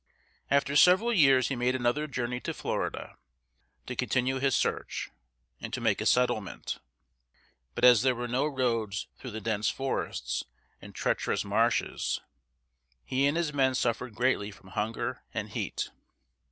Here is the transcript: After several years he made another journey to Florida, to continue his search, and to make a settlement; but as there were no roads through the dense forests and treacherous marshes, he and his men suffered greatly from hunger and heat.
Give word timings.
After 0.49 0.75
several 0.75 1.13
years 1.13 1.49
he 1.49 1.55
made 1.55 1.75
another 1.75 2.07
journey 2.07 2.39
to 2.39 2.55
Florida, 2.55 3.17
to 3.85 3.95
continue 3.95 4.39
his 4.39 4.55
search, 4.55 5.11
and 5.59 5.71
to 5.73 5.79
make 5.79 6.01
a 6.01 6.07
settlement; 6.07 6.79
but 7.75 7.83
as 7.85 8.01
there 8.01 8.15
were 8.15 8.27
no 8.27 8.47
roads 8.47 9.05
through 9.19 9.29
the 9.29 9.39
dense 9.41 9.69
forests 9.69 10.43
and 10.81 10.95
treacherous 10.95 11.45
marshes, 11.45 12.19
he 13.05 13.27
and 13.27 13.37
his 13.37 13.53
men 13.53 13.75
suffered 13.75 14.15
greatly 14.15 14.49
from 14.49 14.69
hunger 14.69 15.21
and 15.35 15.49
heat. 15.49 15.91